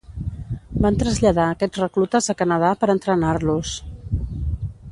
Van 0.85 0.95
traslladar 1.01 1.45
aquests 1.49 1.81
reclutes 1.83 2.31
a 2.33 2.37
Canadà 2.39 2.73
per 2.85 2.89
entrenar-los. 2.95 3.75